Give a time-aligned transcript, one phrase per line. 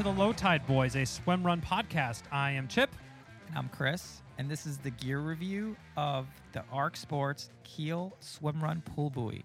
[0.00, 2.22] to the Low Tide Boys, a swim run podcast.
[2.32, 2.88] I am Chip.
[3.54, 8.80] I'm Chris, and this is the gear review of the Arc Sports Keel Swim Run
[8.80, 9.44] Pool Buoy.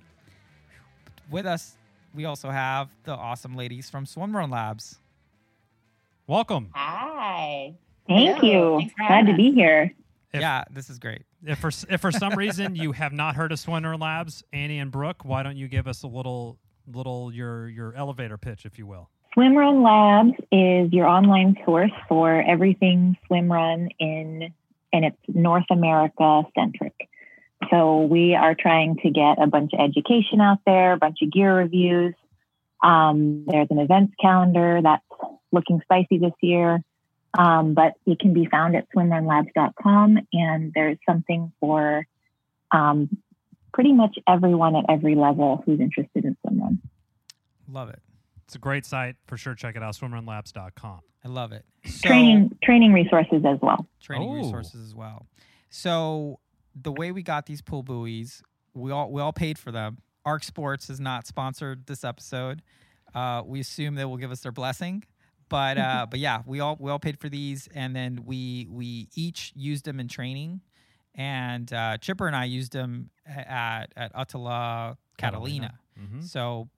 [1.30, 1.76] With us,
[2.14, 4.98] we also have the awesome ladies from Swim Run Labs.
[6.26, 6.70] Welcome.
[6.74, 7.74] Hi.
[8.08, 8.78] Thank Hello.
[8.78, 8.80] you.
[8.80, 9.94] Thanks Glad to be here.
[10.32, 11.24] If- yeah, this is great.
[11.46, 14.80] If for if for some reason you have not heard of Swim Run Labs, Annie
[14.80, 18.80] and Brooke, why don't you give us a little little your your elevator pitch, if
[18.80, 19.10] you will?
[19.36, 24.54] Swimrun Labs is your online source for everything swimrun in,
[24.94, 27.10] and it's North America centric.
[27.70, 31.32] So we are trying to get a bunch of education out there, a bunch of
[31.32, 32.14] gear reviews.
[32.82, 35.04] Um, there's an events calendar that's
[35.52, 36.80] looking spicy this year,
[37.38, 42.08] um, but it can be found at swimrunlabs.com, and there's something for
[42.72, 43.18] um,
[43.74, 46.78] pretty much everyone at every level who's interested in swimrun.
[47.70, 48.00] Love it.
[48.46, 49.56] It's a great site for sure.
[49.56, 51.00] Check it out, swimrunlabs.com.
[51.24, 51.66] I love it.
[51.86, 53.88] So, Training training resources as well.
[54.02, 54.36] training Oh.
[54.36, 55.26] resources as well.
[55.70, 56.40] So
[56.76, 59.98] the way we got these pool buoys, we all we all paid for them.
[60.26, 62.62] Arc Sports has not sponsored this episode.
[63.14, 65.04] Uh, we assume they will give us their blessing,
[65.50, 69.10] but uh, but yeah, we all we all paid for these, and then we we
[69.16, 70.62] each used them in training,
[71.16, 75.80] and uh, Chipper and I used them at at ÖTILLÖ Catalina.
[76.00, 76.24] Mhm.
[76.24, 76.70] So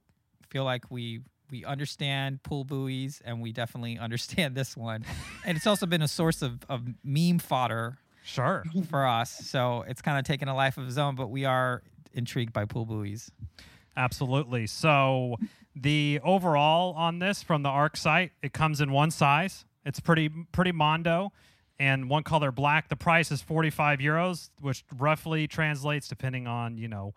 [0.50, 1.22] feel like we
[1.52, 5.06] we understand pool buoys and we definitely understand this one.
[5.46, 8.64] and it's also been a source of, of meme fodder Sure.
[8.90, 9.32] for us.
[9.32, 11.82] So it's kind of taken a life of its own, but we are
[12.14, 13.32] intrigued by pool buoys.
[13.96, 14.68] Absolutely.
[14.68, 15.38] So
[15.76, 19.66] the overall on this from the ARC site, it comes in one size.
[19.86, 21.32] It's pretty pretty mondo
[21.80, 22.90] and one color black.
[22.90, 27.14] The price is 45 euros, which roughly translates depending on, you know,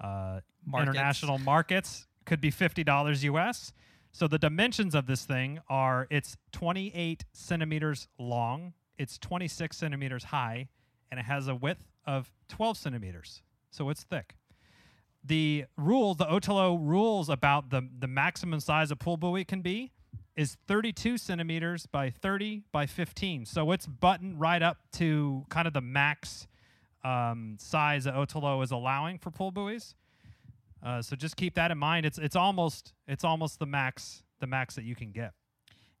[0.00, 0.90] uh, Markets.
[0.90, 3.72] international markets could be $50 US.
[4.10, 10.68] So the dimensions of this thing are it's 28 centimeters long, it's 26 centimeters high,
[11.10, 13.42] and it has a width of 12 centimeters.
[13.70, 14.34] So it's thick
[15.24, 19.92] the rules, the ÖTILLÖ rules about the the maximum size a pool buoy can be
[20.36, 23.44] is 32 centimeters by 30 by 15.
[23.44, 26.46] So it's buttoned right up to kind of the max
[27.04, 29.94] um, size that ÖTILLÖ is allowing for pool buoys.
[30.82, 32.04] Uh, so just keep that in mind.
[32.06, 35.32] It's it's almost it's almost the max the max that you can get.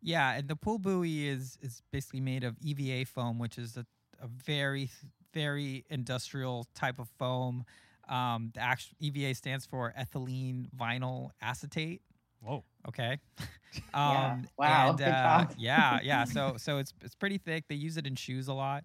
[0.02, 3.86] Yeah, and the pool buoy is is basically made of EVA foam, which is a,
[4.20, 4.90] a very
[5.32, 7.64] very industrial type of foam.
[8.08, 12.02] Um, the actual EVA stands for ethylene vinyl acetate.
[12.40, 12.64] Whoa.
[12.88, 13.18] Okay.
[13.94, 14.32] Yeah.
[14.32, 16.24] um, Wow, And, good uh, yeah, yeah.
[16.24, 17.64] So so it's it's pretty thick.
[17.68, 18.84] They use it in shoes a lot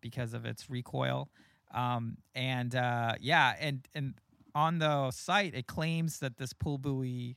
[0.00, 1.28] because of its recoil.
[1.72, 4.14] Um, and uh, yeah, and and
[4.56, 7.36] on the site it claims that this pool buoy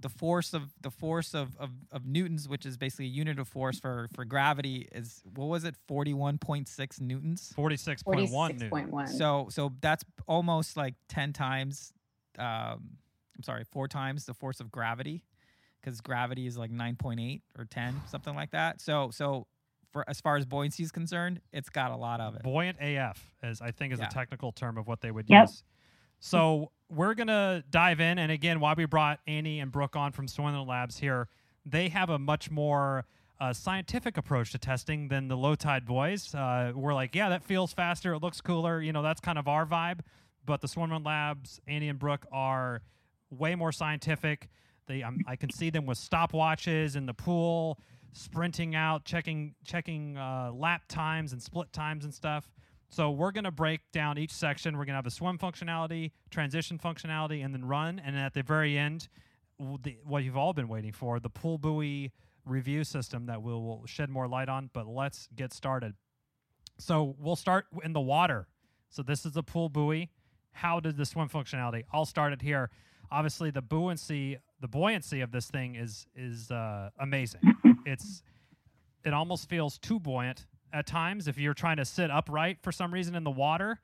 [0.00, 3.48] the force of the force of, of, of newtons, which is basically a unit of
[3.48, 7.52] force for, for gravity, is what was it, forty one point six newtons?
[7.56, 8.70] 46.1 newton.
[8.70, 9.08] 46.1.
[9.08, 11.92] So so that's almost like ten times.
[12.38, 12.98] Um,
[13.36, 15.24] I'm sorry, four times the force of gravity,
[15.80, 18.80] because gravity is like nine point eight or ten, something like that.
[18.80, 19.46] So so
[19.96, 22.42] for as far as buoyancy is concerned, it's got a lot of it.
[22.42, 24.06] Buoyant AF, as I think is Yeah.
[24.06, 25.42] a technical term of what they would Yep.
[25.48, 25.64] use.
[26.20, 30.26] So we're gonna dive in, and again, why we brought Annie and Brooke on from
[30.26, 31.28] Swimrun Labs here,
[31.64, 33.06] they have a much more
[33.40, 36.34] uh, scientific approach to testing than the low tide boys.
[36.34, 39.48] Uh, we're like, yeah, that feels faster, it looks cooler, you know, that's kind of
[39.48, 40.00] our vibe.
[40.44, 42.82] But the Swimrun Labs, Annie and Brooke are
[43.30, 44.48] way more scientific.
[44.86, 47.78] They, um, I can see them with stopwatches in the pool,
[48.12, 52.50] sprinting out, checking checking uh, lap times and split times and stuff.
[52.88, 54.76] So we're gonna break down each section.
[54.76, 58.00] We're gonna have a swim functionality, transition functionality, and then run.
[58.04, 59.08] And at the very end,
[59.58, 62.12] the, what you've all been waiting for, the pool buoy
[62.44, 64.70] review system that we'll, we'll shed more light on.
[64.72, 65.94] But let's get started.
[66.78, 68.46] So we'll start in the water.
[68.88, 70.10] So this is the pool buoy.
[70.52, 71.84] How did the swim functionality?
[71.92, 72.70] I'll start it here.
[73.10, 77.40] Obviously, the buoyancy, the buoyancy of this thing is is uh, amazing.
[77.86, 78.22] It's
[79.04, 81.28] it almost feels too buoyant at times.
[81.28, 83.80] If you're trying to sit upright for some reason in the water,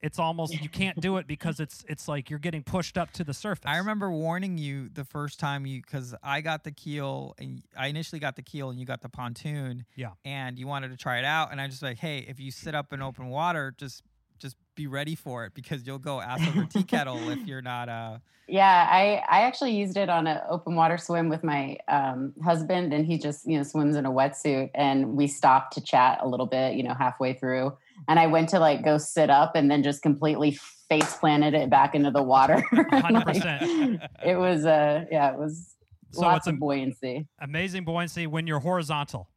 [0.00, 3.24] it's almost you can't do it because it's it's like you're getting pushed up to
[3.24, 3.62] the surface.
[3.64, 7.86] I remember warning you the first time you because I got the keel and I
[7.86, 9.84] initially got the keel and you got the pontoon.
[9.94, 10.10] Yeah.
[10.24, 12.74] And you wanted to try it out, and I just like, hey, if you sit
[12.74, 14.02] up in open water, just
[14.42, 17.88] just be ready for it because you'll go ass over tea kettle if you're not
[17.88, 18.18] uh
[18.48, 22.92] yeah, I I actually used it on an open water swim with my um, husband,
[22.92, 26.28] and he just you know swims in a wetsuit, and we stopped to chat a
[26.28, 27.72] little bit, you know, halfway through,
[28.08, 30.58] and I went to like go sit up, and then just completely
[30.88, 32.56] face planted it back into the water.
[32.72, 34.00] 100%.
[34.00, 35.74] Like, it was uh yeah, it was
[36.10, 37.26] So Lots it's of buoyancy.
[37.40, 39.30] amazing buoyancy when you're horizontal.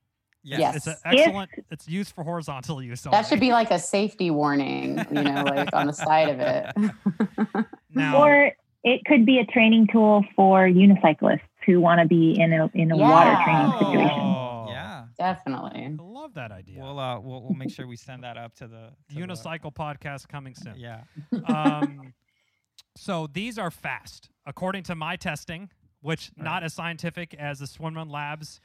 [0.48, 0.76] Yes.
[0.78, 1.52] It's an If- excellent.
[1.72, 3.02] It's used for horizontal use.
[3.04, 7.66] That should be like a safety warning, you know, like on the side of it.
[7.94, 8.18] now.
[8.24, 8.52] Or
[8.84, 12.92] it could be a training tool for unicyclists who want to be in a in
[12.92, 14.20] a water training situation.
[14.20, 15.06] Oh, Yeah.
[15.18, 15.86] Definitely.
[15.86, 16.82] I love that idea.
[16.84, 19.74] We'll, uh, we'll we'll make sure we send that up to the to the- Unicycle
[19.74, 20.76] podcast coming soon.
[20.78, 21.02] Yeah.
[21.48, 22.14] um,
[22.98, 25.70] so these are fast, according to my testing,
[26.02, 28.60] which not as scientific as the Swimrun Labs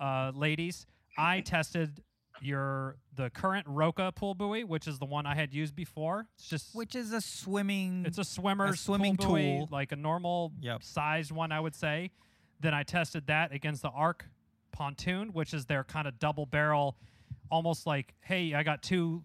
[0.00, 0.86] uh, ladies.
[1.18, 2.02] I tested
[2.42, 6.26] your the current Roka pool buoy, which is the one I had used before.
[6.36, 8.04] It's just Which is a swimming.
[8.06, 9.68] it's a swimmer's swimming pool buoy, tool.
[9.70, 10.82] like a normal Yep.
[10.82, 12.10] sized one, I would say.
[12.60, 14.26] Then I tested that against the Arc
[14.72, 16.96] pontoon, which is their kind of double barrel,
[17.50, 19.22] almost like, hey, I got two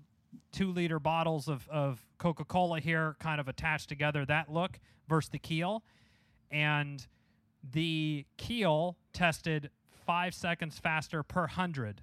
[0.53, 4.25] two liter bottles of, of Coca Cola here, kind of attached together.
[4.25, 4.79] That look
[5.09, 5.83] versus the keel,
[6.49, 7.05] and
[7.73, 9.69] the keel tested
[10.11, 12.01] five seconds faster per hundred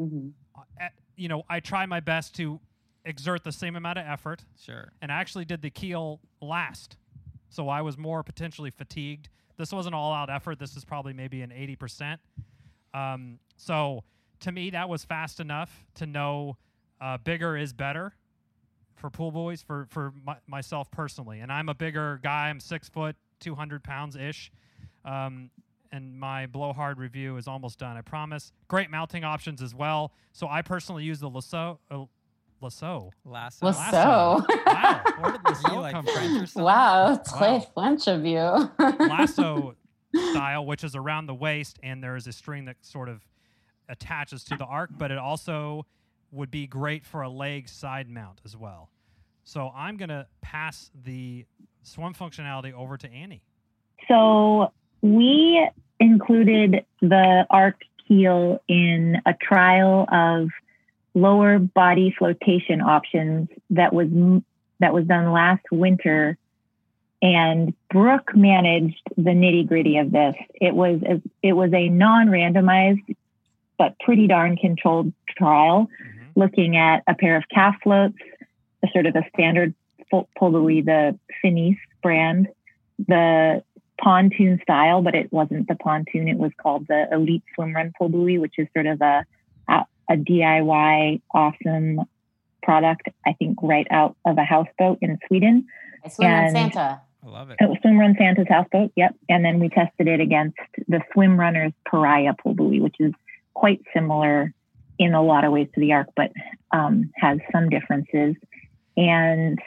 [0.00, 0.32] Mhm.
[0.56, 2.60] uh, at, you know, I try my best to
[3.04, 4.92] exert the same amount of effort, Sure.
[5.00, 6.96] and I actually did the keel last,
[7.48, 9.28] so I was more potentially fatigued.
[9.56, 10.58] This wasn't all out effort.
[10.58, 12.20] This is probably maybe an eighty percent.
[12.92, 14.02] Um, so
[14.40, 16.56] to me, that was fast enough to know
[17.00, 18.14] uh, bigger is better
[18.96, 21.40] for pool buoys for for my, myself personally.
[21.40, 22.48] And I'm a bigger guy.
[22.50, 24.50] I'm six foot, two hundred pounds ish.
[25.04, 25.50] Um,
[25.92, 27.96] and my blowhard review is almost done.
[27.96, 28.52] I promise.
[28.68, 30.12] Great mounting options as well.
[30.32, 31.78] So I personally use the lasso.
[31.90, 32.04] Uh,
[32.60, 33.10] lasso.
[33.24, 33.66] Lasso.
[33.66, 33.66] Lasso.
[33.66, 34.46] Lasso.
[34.66, 35.02] wow.
[35.20, 36.62] Where did lasso like come French from?
[36.62, 37.38] Wow, it's Wow.
[37.38, 38.70] quite French of you.
[39.08, 39.74] lasso
[40.32, 43.24] style, which is around the waist, and there is a string that sort of
[43.88, 45.86] attaches to the arc, but it also
[46.32, 48.90] would be great for a leg side mount as well.
[49.44, 51.46] So I'm going to pass the
[51.82, 53.44] swim functionality over to Annie.
[54.08, 54.72] So
[55.02, 55.68] we
[56.00, 60.50] included the arc keel in a trial of
[61.14, 64.08] lower body flotation options that was
[64.80, 66.36] that was done last winter
[67.22, 70.34] and Brooke managed the nitty gritty of this.
[70.54, 73.16] It was a, it was a non-randomized
[73.78, 76.26] but pretty darn controlled trial Mhm.
[76.34, 78.18] looking at a pair of calf floats,
[78.82, 79.74] a sort of a standard
[80.10, 82.48] pull buoy, the Finis brand,
[82.98, 83.62] the
[84.00, 86.28] pontoon style, but it wasn't the pontoon.
[86.28, 89.24] It was called the Elite Swim Run pull buoy, which is sort of a
[89.68, 92.00] a, a DIY awesome
[92.62, 93.08] product.
[93.26, 95.66] I think right out of a houseboat in Sweden.
[96.04, 97.00] I swim in And- Santa.
[97.24, 97.56] I love it.
[97.58, 98.92] It was Swim Run Santa's houseboat.
[98.94, 99.16] Yep.
[99.28, 103.12] And then we tested it against the Swim Runners Pariah pull buoy, which is
[103.52, 104.52] quite similar
[104.98, 106.30] in a lot of ways to the Arc, but
[106.70, 108.36] um, has some differences.
[108.96, 109.58] And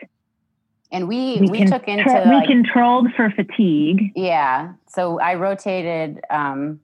[0.92, 4.12] And we we, we, can took into we like, controlled for fatigue.
[4.16, 4.74] yeah.
[4.88, 6.80] So I rotated um,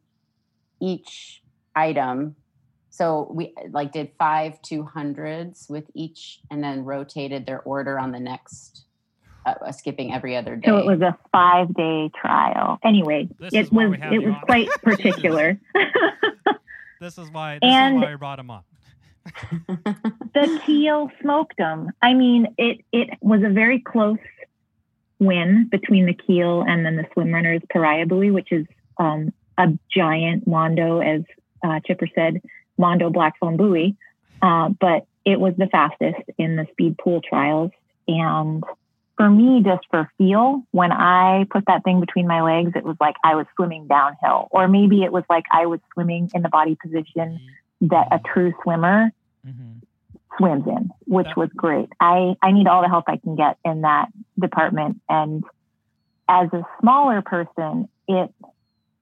[0.80, 1.42] each
[1.76, 2.36] item.
[2.92, 8.12] So we like did five two hundreds with each, and then rotated their order on
[8.12, 8.86] the next,
[9.46, 10.68] uh, skipping every other day.
[10.70, 12.80] So it was a five day trial.
[12.84, 14.42] Anyway, This it was it was on.
[14.42, 15.60] quite particular.
[17.02, 18.62] This is why this And- is why we brought him on.
[19.26, 21.92] The keel smoked them.
[22.02, 24.20] I mean, it it was a very close
[25.20, 28.66] win between the keel and then the swim runners pariah buoy, which is
[28.98, 31.22] um, a giant mondo, as
[31.64, 32.42] uh, Chipper said,
[32.78, 33.96] mondo black foam buoy.
[34.42, 37.72] Uh, but it was the fastest in the speed pool trials.
[38.08, 38.64] And
[39.18, 42.98] for me, just for feel, when I put that thing between my legs, it was
[43.00, 46.50] like I was swimming downhill, or maybe it was like I was swimming in the
[46.50, 47.40] body position
[47.82, 49.12] that a true swimmer
[49.46, 50.38] Mm-hmm.
[50.38, 51.90] swims in, which was great.
[52.00, 54.08] I, I need all the help I can get in that
[54.40, 55.02] department.
[55.08, 55.44] And
[56.28, 58.34] as a smaller person, it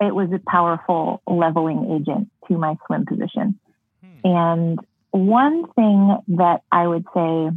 [0.02, 3.58] it was a powerful leveling agent to my swim position.
[4.02, 4.28] Hmm.
[4.28, 4.80] And
[5.12, 7.50] one thing that I would say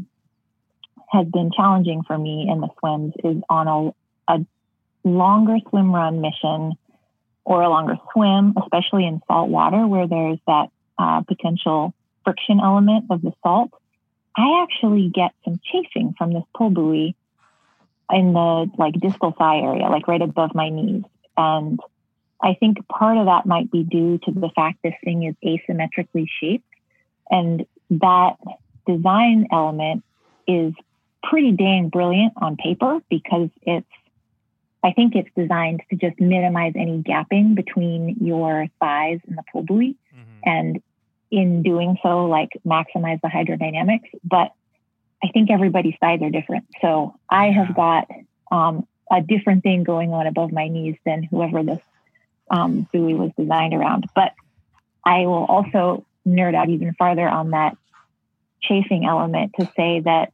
[1.11, 3.95] has been challenging for me in the swims is on
[4.29, 4.47] a, a
[5.05, 6.75] longer swim run mission
[7.45, 11.95] or a longer swim, especially in salt water where there's that uh, potential
[12.27, 13.71] friction element of the salt.
[14.37, 17.15] I actually get some chafing from this pull buoy
[18.11, 21.05] in the like distal thigh area, like right above my knees.
[21.37, 21.81] And
[22.43, 26.27] I think part of that might be due to the fact this thing is asymmetrically
[26.41, 26.69] shaped.
[27.31, 28.37] And that
[28.87, 30.05] design element
[30.47, 30.75] is
[31.23, 33.87] pretty dang brilliant on paper because it's,
[34.83, 39.63] I think it's designed to just minimize any gapping between your thighs and the pull
[39.63, 39.97] buoy.
[40.15, 40.41] Mhm.
[40.45, 40.83] And
[41.31, 44.11] in doing so, like maximize the hydrodynamics.
[44.25, 44.53] But
[45.23, 46.67] I think everybody's thighs are different.
[46.81, 48.09] So I have got
[48.51, 51.81] um, a different thing going on above my knees than whoever this
[52.51, 54.07] um, buoy was designed around.
[54.15, 54.33] But
[55.05, 57.77] I will also nerd out even farther on that
[58.61, 60.33] chafing element to say that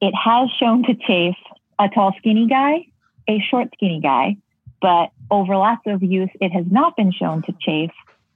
[0.00, 1.36] it has shown to chafe
[1.78, 2.86] a tall, skinny guy,
[3.28, 4.36] a short, skinny guy,
[4.80, 7.92] but over lots of use, it has not been shown to chafe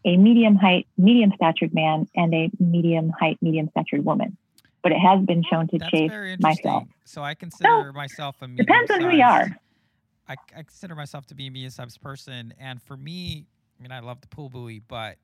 [0.06, 4.36] a medium height, medium statured man and a medium height, medium statured woman.
[4.82, 6.84] But it has been shown to That's very myself.
[7.04, 9.48] So I consider myself a medium Depends on who you are.
[10.28, 13.46] I, I consider myself to be a medium sized person, and for me,
[13.78, 15.18] I mean, I love the pool buoy, but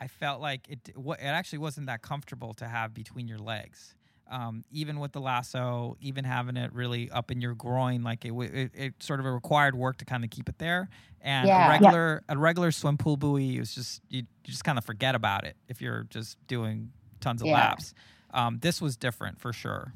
[0.00, 0.80] I felt like it.
[0.88, 3.94] It actually wasn't that comfortable to have between your legs.
[4.30, 8.32] Um, even with the lasso, even having it really up in your groin, like it,
[8.32, 10.88] it, it sort of required work to kind of keep it there.
[11.20, 11.56] And Yeah.
[11.56, 11.68] a Yeah.
[11.68, 15.44] regular a regular swim pool buoy is just you, you just kind of forget about
[15.44, 16.90] it if you're just doing
[17.20, 17.54] tons of Yeah.
[17.54, 17.92] laps.
[18.32, 19.92] Um, this was different for sure.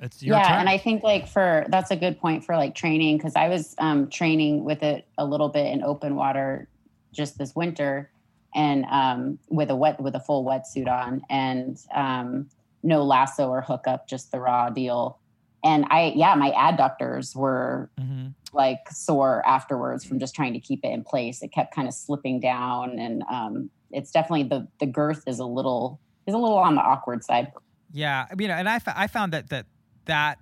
[0.00, 0.60] It's your yeah turn.
[0.60, 3.74] and i think like for that's a good point for like training because i was
[3.78, 6.66] um, training with it a little bit in open water
[7.12, 8.10] just this winter
[8.54, 12.48] and um, with a wet with a full wetsuit on and um,
[12.82, 15.18] no lasso or hookup just the raw deal
[15.64, 18.28] and i yeah my adductors were Mm-hmm.
[18.52, 21.94] like sore afterwards from just trying to keep it in place it kept kind of
[21.94, 26.58] slipping down and um, it's definitely the the girth is a little is a little
[26.58, 27.52] on the awkward side
[27.92, 29.66] Yeah, I mean, and I, I found that that
[30.06, 30.38] that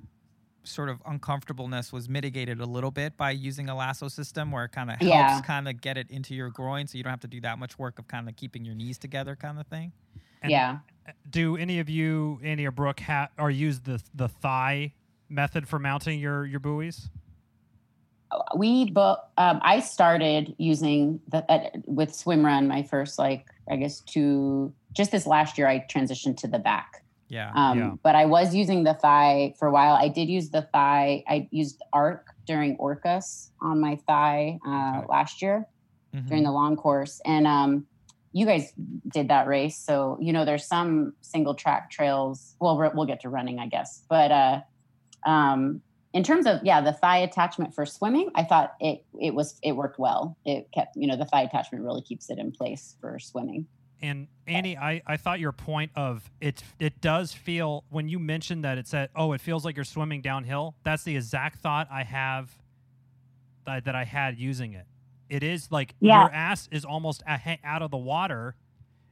[0.63, 4.73] sort of uncomfortableness was mitigated a little bit by using a lasso system where it
[4.73, 5.41] kind of helps Yeah.
[5.41, 7.79] kind of get it into your groin so you don't have to do that much
[7.79, 9.93] work of kind of keeping your knees together kind of thing.
[10.43, 10.79] And yeah
[11.29, 14.95] Do any of you, Andy or Brooke, ha- or use the the thigh
[15.29, 17.09] method for mounting your your buoys?
[18.57, 23.75] we both um, i started using the uh, with swim run my first like i
[23.75, 27.51] guess two just this last year i transitioned to the back Yeah.
[27.57, 27.91] um, Yeah.
[28.05, 31.49] but i was using the thigh for a while i did use the thigh i
[31.51, 35.07] used arc during orcas on my thigh uh, Okay.
[35.09, 35.67] last year
[36.15, 36.29] Mhm.
[36.29, 37.85] during the long course and um,
[38.33, 38.73] you guys
[39.09, 43.29] did that race so you know there's some single track trails well we'll get to
[43.29, 44.61] running i guess but uh,
[45.27, 45.81] um,
[46.13, 49.73] in terms of yeah the thigh attachment for swimming i thought it it was it
[49.73, 53.19] worked well it kept you know the thigh attachment really keeps it in place for
[53.19, 53.67] swimming
[54.03, 58.65] And Annie, I, I thought your point of it it does feel when you mentioned
[58.65, 60.75] that it said, oh, it feels like you're swimming downhill.
[60.85, 62.51] That's the exact thought I have
[63.67, 64.87] that, that I had using it.
[65.31, 66.23] It is like Yeah.
[66.23, 68.57] your ass is almost out of the water,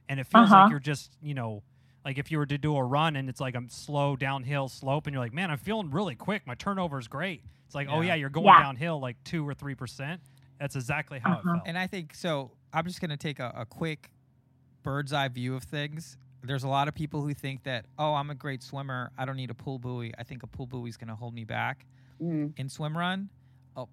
[0.07, 0.63] and it feels Uh-huh.
[0.63, 1.63] like you're just you know
[2.05, 5.07] like if you were to do a run and it's like a slow downhill slope,
[5.07, 6.45] and you're like, man, I'm feeling really quick.
[6.47, 7.43] My turnover is great.
[7.65, 8.09] It's like, oh Yeah.
[8.09, 8.61] yeah, you're going Yeah.
[8.63, 10.21] downhill like two or three percent.
[10.59, 11.39] That's exactly how Uh-huh.
[11.39, 11.67] it felt.
[11.67, 12.51] And I think so.
[12.73, 14.09] I'm just going to take a, a quick
[14.83, 16.17] bird's eye view of things.
[16.43, 19.11] There's a lot of people who think that, oh, I'm a great swimmer.
[19.17, 20.13] I don't need a pool buoy.
[20.17, 21.85] I think a pool buoy is going to hold me back
[22.21, 22.53] Mm.
[22.57, 23.29] in swim run.
[23.75, 23.87] Oh,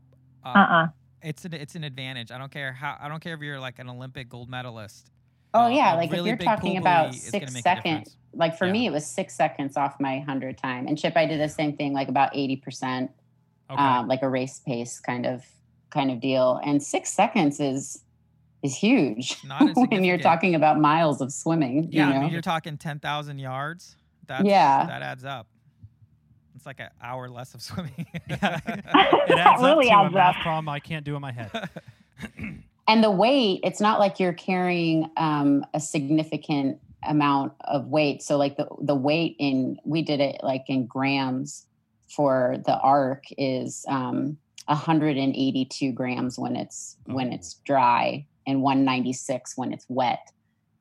[0.45, 0.87] uh, Uh-uh.
[1.26, 2.30] It's an it's an advantage.
[2.30, 2.97] I don't care how.
[3.00, 5.11] I don't care if you're like an Olympic gold medalist.
[5.54, 8.73] oh Uh, yeah like really if you're talking about six seconds like for Yeah.
[8.73, 11.76] me it was six seconds off my 100 time and chip i did the same
[11.76, 13.09] thing like about 80%
[13.71, 15.42] um, like a race pace kind of
[15.90, 18.02] kind of deal and six seconds is
[18.62, 22.21] is huge Not when you're talking about miles of swimming Yeah, you I know?
[22.25, 23.97] mean, you're talking ten thousand yards.
[24.26, 24.85] That's, Yeah.
[24.87, 25.47] that adds up.
[26.66, 28.06] It's like an hour less of swimming.
[28.28, 28.61] Yeah.
[28.66, 28.85] it
[29.28, 30.42] That adds really up to adds a math up.
[30.42, 31.70] problem I can't do in my head.
[32.88, 38.37] and the weight it's not like you're carrying um, a significant amount of weight so
[38.37, 41.66] like the the weight in we did it like in grams
[42.08, 47.35] for the arc is um 182 grams when it's when Oh.
[47.35, 50.32] it's dry and 196 when it's wet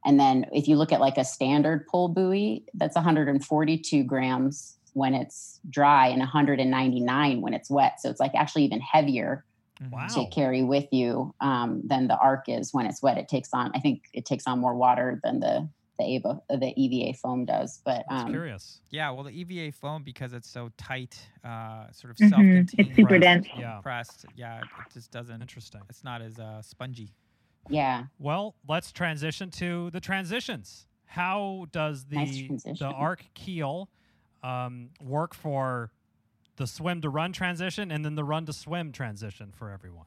[0.06, 5.14] and then if you look at like a standard pull buoy that's 142 grams when
[5.14, 9.46] it's dry and 199 when it's wet so it's like actually even heavier
[9.82, 9.92] Mhm.
[9.92, 10.08] Wow.
[10.08, 13.18] to carry with you um, than the arc is when it's wet.
[13.18, 15.68] It takes on, I think it takes on more water than the
[16.00, 17.82] the EVA, the EVA foam does.
[17.84, 18.80] But That's um, curious.
[18.90, 22.30] Yeah, well, the EVA foam because it's so tight, uh, sort of Mhm.
[22.30, 23.22] self-contained, It's super Pressed.
[23.22, 23.48] dense.
[23.60, 23.80] Yeah.
[23.84, 24.26] pressed.
[24.34, 25.42] Yeah, it just doesn't.
[25.42, 25.82] Interesting.
[25.90, 27.14] It's not as uh, spongy.
[27.68, 30.88] yeah, Well, let's transition to the transitions.
[31.06, 32.16] How does the
[32.48, 32.78] transition.
[32.80, 33.90] the arc keel
[34.46, 35.92] um, work for
[36.58, 40.06] the swim to run transition and then the run to swim transition for everyone?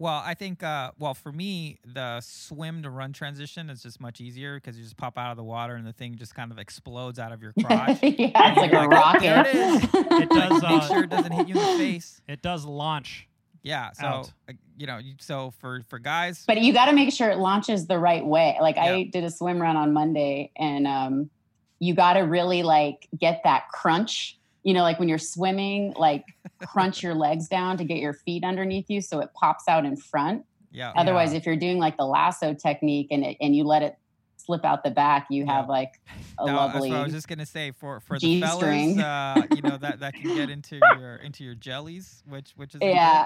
[0.00, 4.20] Well, I think, uh, well, for me, the swim to run transition is just much
[4.20, 6.58] easier because you just pop out of the water and the thing just kind of
[6.60, 7.98] explodes out of your crotch.
[8.02, 9.20] yeah, it's like You're a like, rocket.
[9.22, 9.90] "There it is." It
[10.30, 10.50] does.
[10.62, 12.20] Like, make Uh, sure it doesn't hit you in the face.
[12.28, 13.26] it does launch.
[13.64, 13.90] Yeah.
[13.90, 14.32] So, Out.
[14.48, 17.88] uh, you know, so for for guys, but you got to make sure it launches
[17.88, 18.56] the right way.
[18.60, 18.84] Like Yeah.
[18.84, 21.30] I did a swim run on Monday, and um,
[21.80, 24.36] you got to really like get that crunch.
[24.64, 26.24] You know, like when you're swimming, like
[26.66, 29.96] crunch your legs down to get your feet underneath you, so it pops out in
[29.96, 30.44] front.
[30.72, 30.92] Yeah.
[30.96, 31.38] Otherwise, Yeah.
[31.38, 33.96] if you're doing like the lasso technique and it, and you let it
[34.36, 35.52] slip out the back, you Yeah.
[35.54, 35.92] have like
[36.38, 36.90] a No, that's lovely.
[36.90, 39.00] what I was just gonna say for for the fellas, G-string.
[39.00, 42.80] uh, you know that that can get into your into your jellies, which which is
[42.82, 43.24] yeah.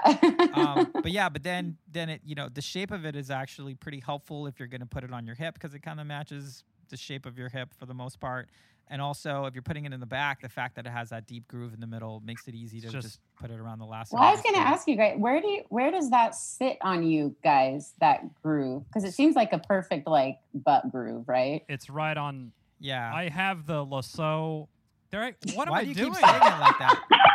[0.53, 3.73] um, but yeah, but then then it you know the shape of it is actually
[3.75, 6.07] pretty helpful if you're going to put it on your hip because it kind of
[6.07, 8.47] matches the shape of your hip for the most part.
[8.89, 11.25] And also, if you're putting it in the back, the fact that it has that
[11.25, 13.85] deep groove in the middle makes it easy to just, just- put it around the
[13.85, 14.13] last.
[14.13, 16.77] well, I was going to ask you guys, where do you, where does that sit
[16.81, 17.93] on you guys?
[17.99, 21.63] That groove, because it seems like a perfect like butt groove, right?
[21.67, 22.51] It's right on.
[22.79, 23.11] Yeah.
[23.11, 24.69] I have the lasso.
[25.09, 25.23] There.
[25.23, 26.13] I, what am I do you doing?
[26.13, 27.01] keep saying it like that?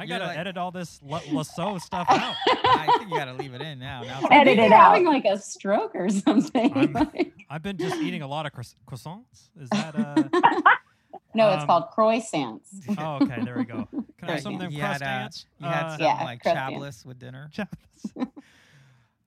[0.00, 2.34] I gotta like- edit all this la- lasso stuff out.
[2.48, 4.02] I think you got to leave it in now.
[4.02, 4.92] now I Edit think it you're out.
[4.92, 6.72] having like a stroke or something.
[6.74, 9.50] I'm- Like- I've been just eating a lot of croiss- croissants.
[9.60, 10.14] Is that uh?
[11.34, 12.60] no, it's Um, called croissants.
[12.98, 13.44] Oh, okay.
[13.44, 13.86] There we go.
[13.90, 15.28] Can I have some of them You had, uh,
[15.58, 17.50] you had Uh, some Yeah, like crust chabless with dinner.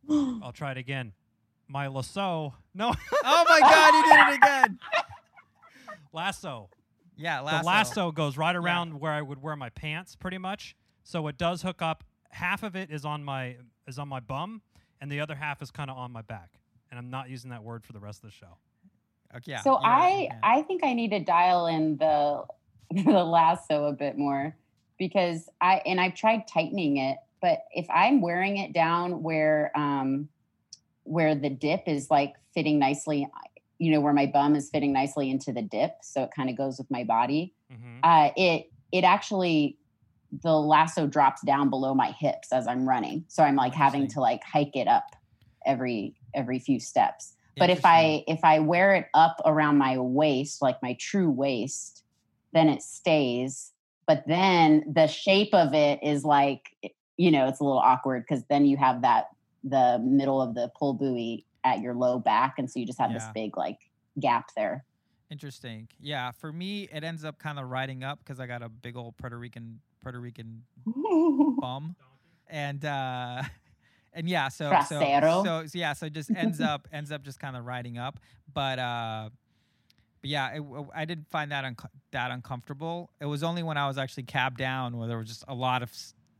[0.10, 1.13] I'll try it again.
[1.68, 2.53] My lasso.
[2.74, 4.80] No, Oh my God, you did it again.
[6.12, 6.70] lasso.
[7.15, 7.58] Yeah, lasso.
[7.60, 10.75] The lasso goes right around where I would wear my pants, pretty much.
[11.03, 12.03] So it does hook up.
[12.29, 14.62] Half of it is on my is on my bum,
[15.01, 16.50] and the other half is kind of on my back.
[16.89, 18.58] And I'm not using that word for the rest of the show.
[19.36, 20.39] Okay, yeah, so you're right, I yeah.
[20.43, 22.46] I think I need to dial in the
[23.03, 24.55] the lasso a bit more
[24.98, 30.29] because I and I've tried tightening it, but if I'm wearing it down where um
[31.03, 33.27] where the dip is like fitting nicely,
[33.80, 36.58] you know, where my bum is fitting nicely into the dip, so it kind of
[36.58, 37.53] goes with my body.
[37.70, 39.77] hmm Uh, it it actually
[40.42, 44.20] the lasso drops down below my hips as I'm running, so I'm like having to
[44.20, 45.15] like hike it up
[45.65, 47.34] every every few steps.
[47.58, 52.03] But if i if i wear it up around my waist like my true waist
[52.51, 53.72] then it stays
[54.08, 56.75] but then the shape of it is like
[57.18, 59.27] you know it's a little awkward because then you have that
[59.64, 63.13] the middle of the pull buoy at your low back and so you just have
[63.13, 63.79] this big like
[64.19, 64.85] gap there
[65.33, 65.87] Interesting.
[65.99, 68.95] Yeah, for me, it ends up kind of riding up because I got a big
[68.95, 71.95] old Puerto Rican Puerto Rican bum,
[72.47, 73.41] and uh,
[74.13, 75.43] and yeah, so so, Trasero.
[75.43, 78.19] so so yeah, so it just ends up ends up just kind of riding up,
[78.53, 79.29] but uh,
[80.21, 83.09] but yeah, it, I didn't find that unco- that uncomfortable.
[83.19, 85.81] It was only when I was actually cabbed down where there was just a lot
[85.81, 85.91] of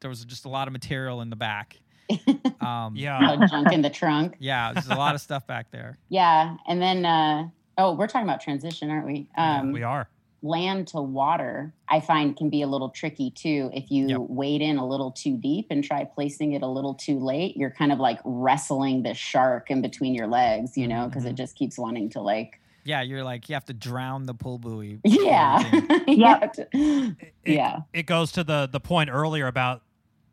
[0.02, 1.80] there was just a lot of material in the back.
[2.62, 3.20] Um, Yeah.
[3.36, 5.98] No junk in the trunk yeah, there's a lot of stuff back there.
[6.10, 10.08] yeah and then uh oh we're talking about transition aren't we Yeah, um we are.
[10.42, 13.70] land to water, I find can be a little tricky too.
[13.74, 14.20] If you Yep.
[14.28, 17.70] wade in a little too deep and try placing it a little too late, you're
[17.72, 21.30] kind of like wrestling the shark in between your legs, you know, because Mhm.
[21.32, 24.60] it just keeps wanting to like, Yeah, you're like you have to drown the pull
[24.60, 24.96] buoy.
[24.98, 26.42] before you yeah, can- You Yep.
[26.42, 29.82] have to- It, yeah, It goes to the the point earlier about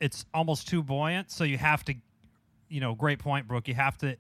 [0.01, 1.95] it's almost too buoyant, so you have to,
[2.69, 3.69] you know, great point, Brooke.
[3.69, 4.17] You have to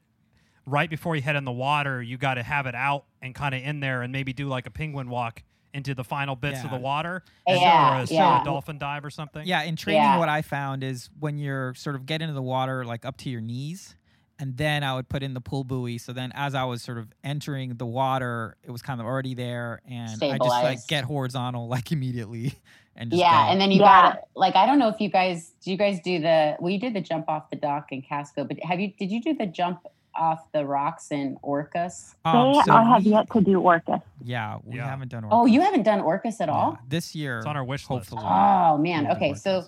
[0.66, 3.54] right before you head in the water, you got to have it out and kind
[3.54, 6.70] of in there, and maybe do like a penguin walk into the final bits of
[6.70, 8.42] the water, oh, Yeah, or a, so yeah.
[8.42, 9.46] a dolphin dive or something.
[9.46, 10.18] Yeah, in training, Yeah.
[10.18, 13.30] what I found is when you're sort of get into the water like up to
[13.30, 13.94] your knees,
[14.40, 15.98] and then I would put in the pull buoy.
[15.98, 19.34] So then, as I was sort of entering the water, it was kind of already
[19.34, 22.54] there, and I just like get horizontal like immediately,
[23.00, 23.46] and just yeah.
[23.46, 23.50] go.
[23.52, 24.02] And then you Yeah.
[24.12, 26.78] got like, I don't know if you guys, do you guys do the, well, you
[26.78, 29.46] did the jump off the dock in Casco, but have you, did you do the
[29.46, 29.80] jump
[30.14, 32.14] off the rocks in Orcas?
[32.24, 34.02] Um, they so I have we- yet to do Orcas.
[34.22, 34.88] Yeah, we Yeah.
[34.88, 35.24] haven't done.
[35.30, 36.78] Oh, you haven't done Orcas at Yeah, all?
[36.88, 37.38] this year.
[37.38, 38.10] It's on our wish list.
[38.10, 38.22] hopefully.
[38.24, 39.04] Oh man.
[39.06, 39.34] We'll Okay.
[39.34, 39.64] So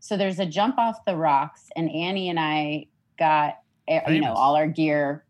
[0.00, 2.86] so there's a jump off the rocks, and Annie and I
[3.18, 5.24] got eh, you know all our gear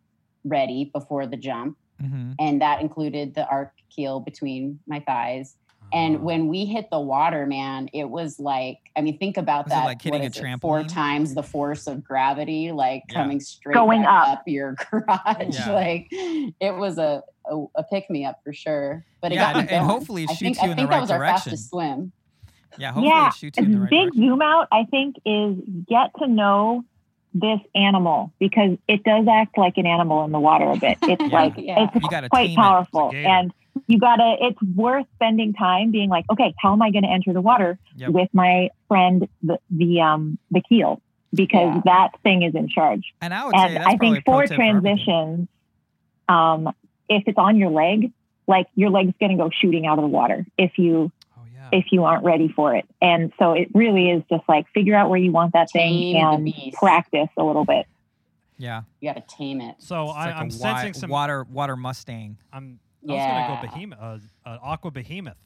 [0.45, 2.35] ready before the jump, Mhm.
[2.39, 5.57] and that included the arc keel between my thighs.
[5.93, 9.73] And when we hit the water, man, it was like I mean, think about Was
[9.73, 9.85] it that.
[9.87, 13.15] like hitting what a is it, Four times the force of gravity, like Yeah.
[13.15, 14.29] coming straight Going up.
[14.29, 14.43] up.
[14.47, 15.57] your garage.
[15.59, 15.71] Yeah.
[15.73, 19.05] Like it was a a, a pick me up for sure.
[19.23, 20.71] But it Yeah, got me and- and hopefully it I shoots think, you I in
[20.71, 21.51] the think right that was our direction.
[21.53, 22.13] fastest swim.
[22.77, 24.23] Yeah, hopefully yeah, it shoots you in the right big direction.
[24.23, 25.57] zoom out, I think, is
[25.89, 26.85] get to know
[27.35, 30.99] this animal because it does act like an animal in the water a bit.
[31.03, 31.27] It's Yeah.
[31.29, 31.85] like Yeah.
[31.85, 32.57] it's You quite tame it.
[32.57, 33.53] powerful, It's and
[33.87, 34.37] you gotta.
[34.41, 37.79] It's worth spending time being like, okay, how am I going to enter the water
[37.97, 38.11] Yep.
[38.11, 41.01] with my friend the the um the keel
[41.35, 41.81] because Yeah.
[41.85, 43.13] that thing is in charge.
[43.21, 45.49] And I would say And that's I think a pro for transitions,
[46.29, 46.73] um,
[47.09, 48.13] if it's on your leg,
[48.47, 51.69] like your leg's going to go shooting out of the water if you oh yeah.
[51.73, 52.85] if you aren't ready for it.
[53.03, 56.45] And so it really is just like figure out where you want that Tame thing
[56.45, 57.87] the and practice a little bit.
[58.61, 59.77] Yeah, You got to tame it.
[59.79, 61.11] so it's I, like a I'm wi- sensing some.
[61.11, 62.39] water water Mustang.
[62.53, 62.81] I'm.
[63.09, 63.99] I was gonna go behemoth,
[64.45, 65.37] uh, uh, aqua behemoth.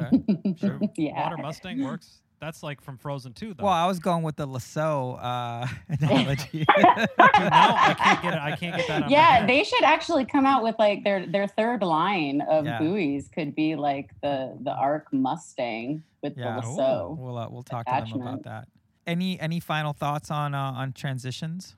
[0.00, 0.80] Okay, Sure.
[0.96, 1.22] yeah.
[1.22, 2.20] Water Mustang works.
[2.40, 3.64] That's like from Frozen 2, though.
[3.64, 6.58] Well, I was going with the lasso uh, analogy.
[6.58, 8.40] Dude, now I can't get it.
[8.40, 8.90] I can't get that.
[8.90, 12.42] Out of my yeah, they should actually come out with like their their third line
[12.42, 12.78] of Yeah.
[12.80, 16.60] buoys could be like the the Arc Mustang with Yeah.
[16.60, 17.16] the lasso.
[17.18, 18.68] we'll uh, we'll talk to them about that.
[19.06, 21.76] Any any final thoughts on uh, on transitions?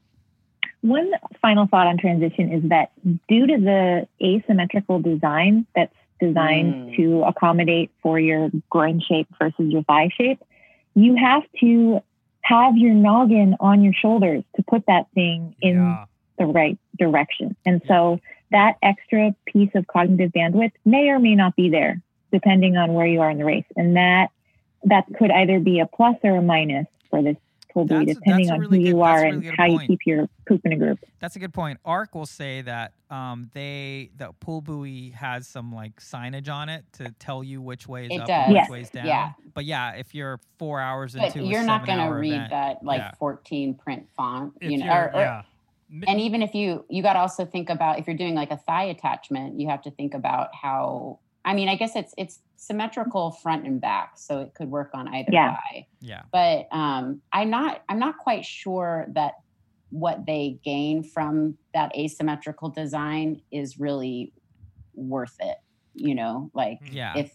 [0.87, 1.11] One
[1.43, 2.91] final thought on transition is that
[3.29, 6.97] due to the asymmetrical design that's designed Mm.
[6.97, 10.43] to accommodate for your groin shape versus your thigh shape,
[10.95, 12.01] you have to
[12.43, 16.05] have your noggin on your shoulders to put that thing in Yeah.
[16.39, 17.57] the right direction.
[17.67, 18.21] And so
[18.53, 22.01] that extra piece of cognitive bandwidth may or may not be there
[22.33, 23.65] depending on where you are in the race.
[23.77, 24.31] And that
[24.85, 27.37] that could either be a plus or a minus for this
[27.77, 29.55] pull buoy, That's- depending that's on really who good- you that's are really and good
[29.59, 29.89] how you point.
[29.89, 30.99] keep your poop in a group.
[31.21, 31.79] That's a good point.
[31.85, 36.85] Arc will say that um, they the pool buoy has some like signage on it
[36.95, 38.45] to tell you which way is It up does.
[38.47, 38.71] and which Yes.
[38.71, 39.07] way's down.
[39.07, 39.33] Yeah.
[39.53, 42.51] But yeah, if you're four hours But into a you're not going to read event,
[42.51, 43.11] that like yeah.
[43.19, 45.43] 14 print font, If you know, or, or- yeah.
[46.09, 48.57] And even if you you got to also think about if you're doing like a
[48.57, 51.19] thigh attachment, you have to think about how.
[51.45, 55.09] I mean, I guess it's it's symmetrical front and back, so it could work on
[55.09, 55.55] either Yeah.
[55.57, 55.87] thigh.
[56.01, 59.35] yeah, but um, I'm not I'm not quite sure that
[59.91, 64.33] what they gain from that asymmetrical design is really
[64.95, 65.59] worth it.
[65.95, 67.17] You know, like yeah.
[67.17, 67.33] if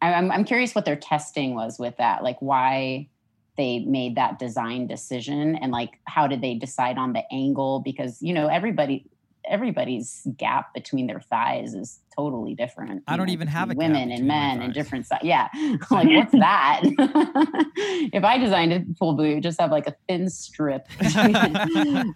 [0.00, 3.08] I'm I'm curious what their testing was with that, like why
[3.56, 8.20] they made that design decision and like how did they decide on the angle because
[8.22, 9.04] you know everybody
[9.52, 13.02] everybody's gap between their thighs is totally different.
[13.06, 15.20] I don't know, even have between a gap women and men and different size.
[15.22, 15.48] Yeah,
[15.90, 16.80] like what's that?
[18.12, 20.88] if I designed a full boot, it would just have like a thin strip.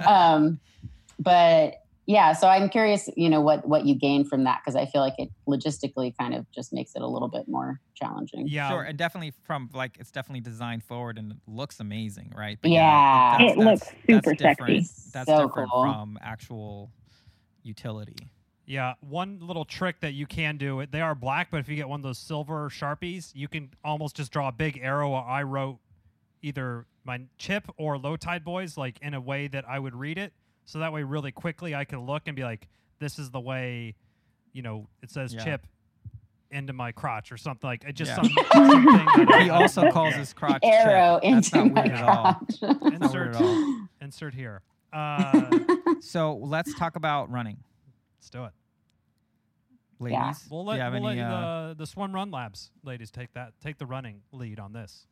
[0.06, 0.58] um,
[1.18, 4.86] but yeah, so I'm curious, you know, what what you gain from that because I
[4.86, 8.46] feel like it logistically kind of just makes it a little bit more challenging.
[8.48, 8.68] yeah.
[8.68, 12.58] Sure, and definitely from like it's definitely designed forward and it looks amazing, right?
[12.62, 13.38] Yeah.
[13.38, 14.86] that's- It looks that's- super that's different.
[14.86, 15.10] sexy.
[15.12, 15.82] That's So different cool.
[15.82, 16.90] from actual
[17.66, 18.16] utility.
[18.64, 20.84] Yeah, one little trick that you can do.
[20.90, 24.16] They are black, but if you get one of those silver sharpies, you can almost
[24.16, 25.12] just draw a big arrow.
[25.14, 25.78] I wrote
[26.42, 30.18] either my chip or low tide boys like in a way that I would read
[30.18, 30.32] it,
[30.64, 32.66] so that way really quickly I could look and be like,
[32.98, 33.94] "This is the way,"
[34.52, 35.44] you know, it says Yeah.
[35.44, 35.66] chip
[36.50, 37.92] into my crotch or something like it.
[37.94, 38.16] Just Yeah.
[38.16, 40.72] some, something that He also calls his crotch chip.
[40.72, 42.22] Arrow That's into not my weird at all.
[42.34, 42.60] crotch.
[42.60, 44.62] That's not weird Insert, insert here.
[44.92, 47.58] Uh, So let's talk about running,
[48.18, 48.52] let's do it.
[49.98, 50.16] ladies.
[50.18, 50.34] Yeah.
[50.50, 53.32] We'll let, you have we'll any, let uh, the the swim run labs ladies take
[53.34, 55.06] that take the running lead on this.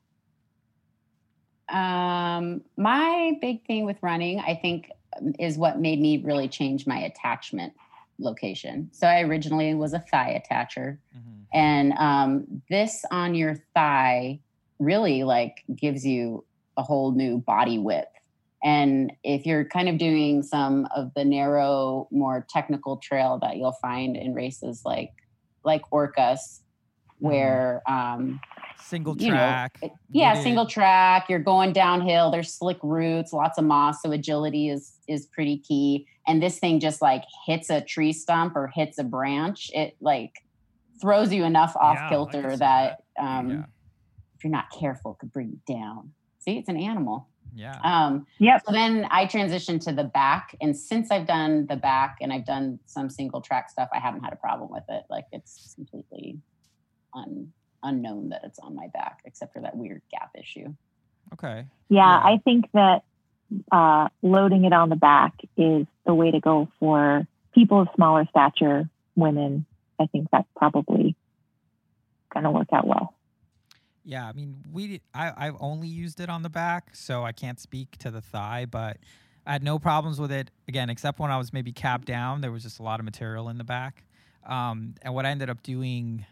[1.68, 6.86] Um, my big thing with running, I think, um, is what made me really change
[6.86, 7.72] my attachment
[8.18, 8.90] location.
[8.92, 11.46] So I originally was a thigh attacher, Mhm.
[11.52, 14.40] and um, this on your thigh
[14.78, 16.44] really like gives you
[16.76, 18.08] a whole new body width.
[18.64, 23.76] And if you're kind of doing some of the narrow, more technical trail that you'll
[23.82, 25.10] find in races like
[25.64, 26.60] like Orcas,
[27.18, 28.40] where um,
[28.78, 29.78] single you know, track.
[30.10, 31.28] yeah, single track.
[31.28, 32.30] You're going downhill.
[32.30, 36.06] There's slick routes, lots of moss, so agility is is pretty key.
[36.26, 39.70] And this thing just like hits a tree stump or hits a branch.
[39.74, 40.32] It like
[41.02, 43.64] throws you enough off Yeah, kilter see that, um, Yeah.
[44.36, 46.12] if you're not careful, it could bring you down.
[46.38, 47.28] See, it's an animal.
[47.54, 47.78] Yeah.
[47.84, 48.62] Um, Yep.
[48.66, 52.46] so then I transitioned to the back, and since I've done the back and I've
[52.46, 55.04] done some single track stuff, I haven't had a problem with it.
[55.08, 56.38] Like it's completely
[57.14, 60.74] un, unknown that it's on my back, except for that weird gap issue.
[61.32, 61.66] Okay.
[61.88, 62.16] Yeah, Yeah.
[62.16, 63.04] I think that
[63.70, 68.26] uh, loading it on the back is the way to go for people of smaller
[68.30, 69.64] stature, women.
[70.00, 71.14] I think that's probably
[72.32, 73.14] going to work out well.
[74.04, 77.58] Yeah, I mean, we I I've only used it on the back, so I can't
[77.58, 78.98] speak to the thigh, but
[79.46, 82.40] I had no problems with it again, except when I was maybe capped down.
[82.40, 84.04] There was just a lot of material in the back,
[84.46, 86.26] um, and what I ended up doing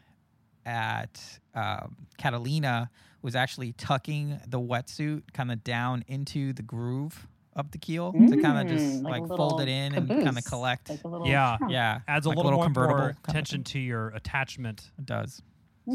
[0.67, 1.21] at
[1.55, 2.91] um, Catalina
[3.23, 8.37] was actually tucking the wetsuit kind of down into the groove of the keel to
[8.41, 10.89] kind of just Mm, like, fold it in and kind of collect.
[10.91, 11.57] like little Yeah.
[11.59, 11.73] trunk.
[11.73, 15.07] yeah, Adds a like little, more, convertible more kind of attention to your attachment It
[15.07, 15.43] does.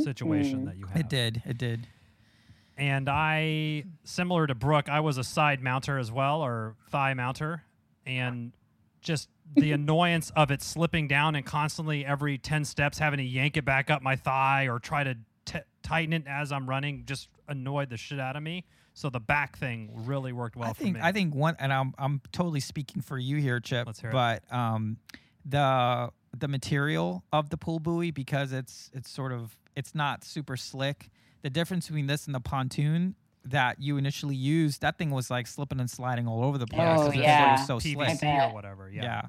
[0.03, 0.65] Situation Mhm.
[0.65, 0.97] that you have.
[0.97, 1.41] It did.
[1.45, 1.87] It did.
[2.77, 7.63] And I, similar to Brooke, I was a side mounter as well, or thigh mounter,
[8.05, 8.51] and
[9.01, 13.57] just the annoyance of it slipping down and constantly every ten steps having to yank
[13.57, 17.29] it back up my thigh or try to t- tighten it as I'm running just
[17.47, 18.63] annoyed the shit out of me.
[18.93, 21.01] So the back thing really worked well I for think me.
[21.03, 23.87] I think one, and I'm I'm totally speaking for you here, Chip.
[23.87, 24.13] Let's hear it.
[24.13, 24.97] but um,
[25.45, 30.57] the the material of the pool buoy because it's it's sort of it's not super
[30.57, 31.09] slick.
[31.43, 35.47] The difference between this and the pontoon that you initially used, that thing was like
[35.47, 36.79] slipping and sliding all over the place.
[36.79, 37.51] Yeah, Oh, 'cause 'cause it's the yeah.
[37.53, 37.79] was so.
[37.79, 38.51] PVC bet.
[38.51, 38.89] or whatever.
[38.89, 39.03] Yeah.
[39.03, 39.21] Yeah.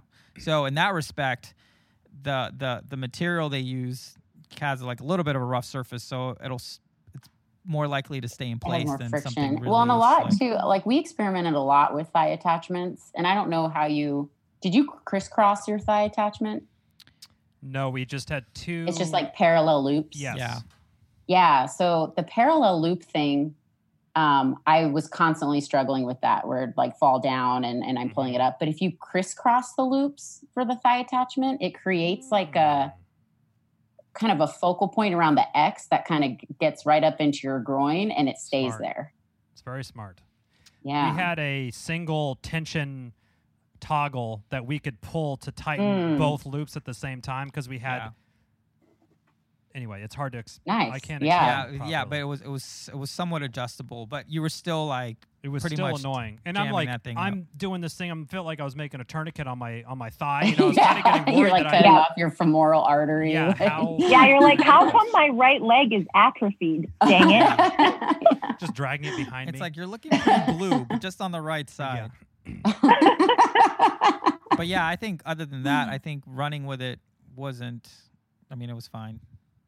[0.43, 1.55] So in that respect,
[2.23, 4.17] the the the material they use
[4.61, 7.29] has like a little bit of a rough surface, so it'll it's
[7.65, 9.31] more likely to stay in a place little more than friction.
[9.33, 10.39] something really well, and a lot slick.
[10.53, 10.55] too.
[10.67, 14.31] Like we experimented a lot with thigh attachments, and I don't know how you
[14.63, 14.75] did.
[14.75, 16.65] You crisscross your thigh attachment?
[17.63, 18.85] No, we just had two.
[18.89, 20.19] It's just like parallel loops.
[20.19, 20.37] Yes.
[20.39, 20.59] Yeah.
[21.27, 21.67] Yeah.
[21.67, 23.55] So the parallel loop thing,
[24.15, 28.11] um, I was constantly struggling with that, where it'd like fall down and, and I'm
[28.11, 28.59] pulling it up.
[28.59, 32.95] But if you crisscross the loops for the thigh attachment, it creates like a
[34.15, 37.41] kind of a focal point around the X that kind of gets right up into
[37.45, 38.83] your groin and it stays Smart.
[38.83, 39.13] there.
[39.53, 40.21] It's very smart.
[40.83, 41.13] Yeah.
[41.13, 43.13] We had a single tension
[43.81, 46.19] toggle that we could pull to tighten Mm.
[46.19, 47.97] both loops at the same time because we had.
[47.99, 48.09] Yeah.
[49.75, 50.39] Anyway, it's hard to.
[50.39, 50.91] Ex- nice.
[50.93, 51.69] I can't Yeah.
[51.71, 54.87] yeah, yeah, but it was it was it was somewhat adjustable, but you were still
[54.87, 57.95] like It was pretty still much annoying, and I'm like, that thing I'm doing this
[57.95, 58.11] thing.
[58.11, 60.45] I felt like I was making a tourniquet on my on my thigh.
[60.45, 61.99] You know, I was kind of getting You're like that cutting I.
[61.99, 63.33] off your femoral artery.
[63.35, 66.91] Yeah, how- Yeah, you're like, how come my right leg is atrophied?
[67.07, 68.59] Dang it.
[68.59, 69.61] Just dragging it behind it's me.
[69.61, 72.11] like you're looking pretty blue, but just on the right side.
[74.57, 76.99] But yeah, I think other than that, I think running with it
[77.37, 77.89] wasn't.
[78.51, 79.21] I mean, it was fine.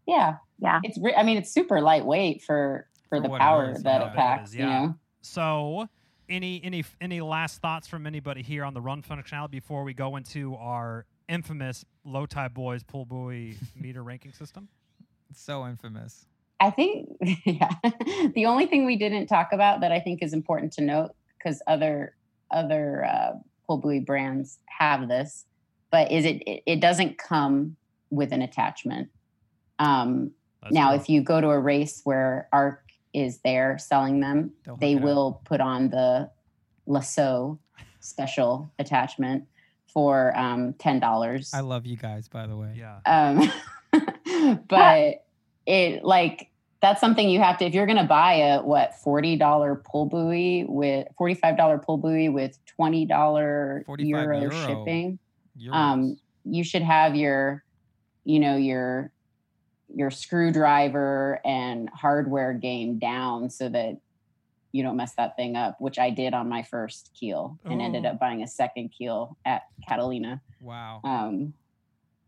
[0.06, 0.36] yeah.
[0.58, 0.80] Yeah.
[0.82, 4.08] It's re- I mean it's super lightweight for for, For the power is, that yeah.
[4.08, 4.80] it packs, It is, you yeah.
[4.86, 4.94] know.
[5.22, 5.88] So,
[6.28, 10.16] any any any last thoughts from anybody here on the run functionality before we go
[10.16, 14.68] into our infamous low tide boys pull buoy meter ranking system?
[15.30, 16.26] It's so infamous.
[16.58, 17.08] I think,
[17.44, 17.70] yeah.
[18.34, 21.62] the only thing we didn't talk about that I think is important to note, because
[21.66, 22.14] other
[22.50, 23.32] other uh,
[23.66, 25.44] pull buoy brands have this,
[25.90, 27.76] but is it, it it doesn't come
[28.10, 29.08] with an attachment.
[29.78, 30.32] Um,
[30.70, 31.00] now, true.
[31.00, 32.82] if you go to a race where Arc
[33.14, 35.02] is there selling them, They'll they up.
[35.02, 36.30] will put on the
[36.86, 37.58] lasso
[38.00, 39.44] special attachment
[39.92, 41.50] for um, ten dollars.
[41.54, 42.74] I love you guys, by the way.
[42.76, 43.50] yeah, Um,
[44.68, 45.24] but
[45.66, 46.49] it like
[46.82, 50.06] that's something you have to if you're going to buy a what forty dollar pull
[50.06, 54.50] buoy with forty five dollar pull buoy with twenty dollar 45 euro, euro.
[54.66, 55.18] shipping.
[55.60, 55.74] Euros.
[55.74, 57.62] Um, you should have your,
[58.24, 59.12] you know, your
[59.94, 63.98] your screwdriver and hardware game down so that
[64.72, 68.06] you don't mess that thing up, which I did on my first keel and ended
[68.06, 68.10] Oh.
[68.10, 70.40] up buying a second keel at Catalina.
[70.60, 71.00] wow.
[71.02, 71.54] Um,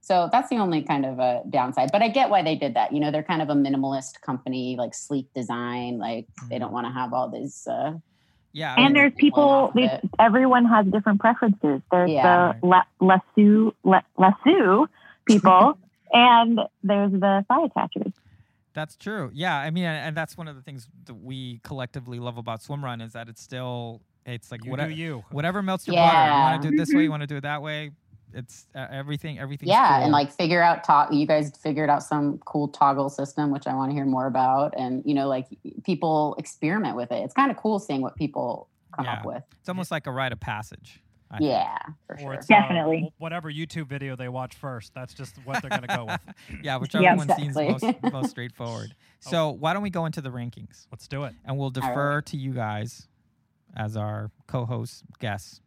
[0.05, 1.91] so that's the only kind of a downside.
[1.93, 2.93] But I get why they did that.
[2.93, 5.99] You know, they're kind of a minimalist company, like sleek design.
[5.99, 7.67] Like they don't want to have all these.
[7.67, 7.95] Uh,
[8.53, 8.73] yeah.
[8.75, 10.11] I And mean, there's people, off of there's, it.
[10.19, 11.81] everyone has different preferences.
[11.91, 12.53] There's Yeah.
[12.61, 14.89] the la- lasso, la- lasso
[15.25, 15.79] people,
[16.13, 18.13] and there's the thigh attachers.
[18.75, 19.31] That's true.
[19.35, 22.61] Yeah, I mean, and, and that's one of the things that we collectively love about
[22.63, 25.25] swimrun is that it's still it's like you whatever do you.
[25.31, 26.27] whatever melts your butter.
[26.27, 27.91] You want to do it this way, you want to do it that way.
[28.35, 29.39] It's uh, everything.
[29.39, 29.69] Everything.
[29.69, 30.05] yeah, cool.
[30.05, 31.13] and like figure out talk.
[31.13, 34.75] You guys figured out some cool toggle system, which I want to hear more about.
[34.77, 35.47] And you know, like
[35.85, 37.23] people experiment with it.
[37.25, 39.43] It's kind of cool seeing what people come up with.
[39.61, 41.01] it's almost like a rite of passage.
[41.31, 41.49] I think.
[41.51, 42.33] Yeah, for Or sure.
[42.35, 43.11] it's uh, Definitely.
[43.17, 44.93] wh- whatever YouTube video they watch first.
[44.95, 46.21] That's just what they're gonna go with.
[46.63, 48.95] yeah, whichever Yeah, one seems most, most straightforward.
[49.25, 49.31] Oh.
[49.31, 51.35] So why don't we go into the rankings Let's do it.
[51.45, 51.75] and we'll right.
[51.89, 53.07] defer to you guys
[53.77, 55.61] as our co-host guests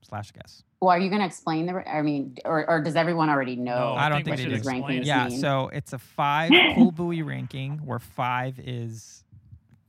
[0.00, 0.62] slash guests.
[0.80, 1.86] Well, are you going to explain the?
[1.88, 3.78] I mean, or, or does everyone already know?
[3.78, 5.04] No, I don't think think we they should explain rankings.
[5.04, 5.38] Yeah, mean.
[5.38, 9.24] so it's a five pull buoy ranking where five is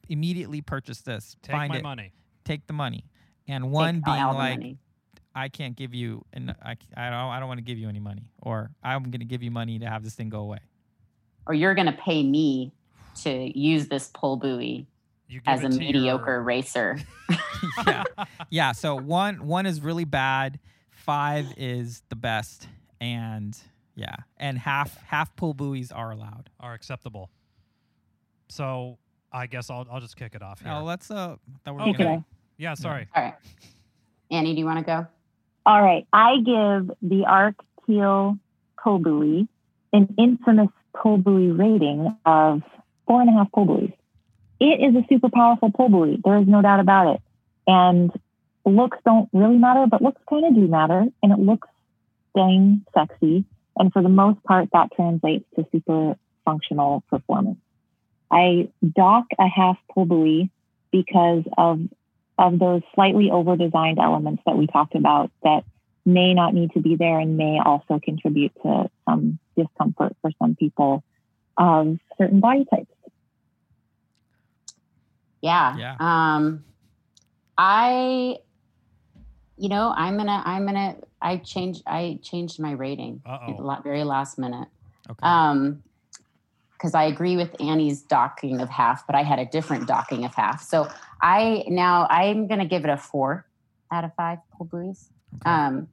[0.09, 2.11] immediately purchase this, Take find my it, money.
[2.43, 3.05] take the money,
[3.47, 4.75] and one Take being like.
[5.33, 8.01] I can't give you, and I, I don't, I don't want to give you any
[8.01, 10.57] money, or I'm going to give you money to have this thing go away.
[11.47, 12.73] or you're going to pay me
[13.23, 14.87] to use this pull buoy
[15.47, 16.99] as a mediocre your- racer.
[17.87, 18.03] yeah,
[18.49, 18.71] yeah.
[18.73, 20.59] So one, one is really bad.
[21.01, 22.67] Five is the best,
[22.99, 23.57] and
[23.95, 26.49] yeah, and half, half pull buoys are allowed.
[26.59, 27.29] are acceptable.
[28.49, 28.97] So
[29.31, 30.69] I guess I'll I'll just kick it off here.
[30.71, 31.93] Now let's uh, that we're Okay.
[32.03, 32.25] gonna,
[32.57, 33.07] yeah, sorry.
[33.15, 33.33] All right.
[34.29, 35.07] Annie, do you want to go?
[35.65, 36.05] All right.
[36.13, 38.37] I give the Arc Keel
[38.81, 39.47] pull buoy
[39.93, 42.61] an infamous pull buoy rating of
[43.07, 43.91] four and a half pull buoys.
[44.59, 46.19] It is a super powerful pull buoy.
[46.23, 47.21] There is no doubt about it.
[47.67, 48.11] And
[48.65, 51.05] looks don't really matter, but looks kind of do matter.
[51.21, 51.67] And it looks
[52.35, 53.45] dang sexy.
[53.77, 57.59] And for the most part, that translates to super functional performance.
[58.29, 60.49] I dock a half pull buoy
[60.91, 61.81] because of
[62.37, 65.63] of those slightly over designed elements that we talked about that
[66.05, 70.55] may not need to be there and may also contribute to some discomfort for some
[70.55, 71.03] people
[71.57, 72.91] of certain body types.
[75.41, 75.77] Yeah.
[75.77, 75.95] Yeah.
[75.99, 76.63] Um,
[77.57, 78.37] I,
[79.61, 83.63] you know, I'm gonna, I'm gonna, I changed, I changed my rating at the Uh-oh.
[83.63, 84.67] la- very last minute.
[85.07, 85.19] Okay.
[85.21, 85.83] Um,
[86.73, 90.33] because I agree with Annie's docking of half, but I had a different docking of
[90.33, 90.63] half.
[90.63, 90.87] So
[91.21, 93.45] I now I'm gonna give it a four
[93.91, 95.09] out of five pull buoys.
[95.35, 95.51] Okay.
[95.51, 95.87] Um,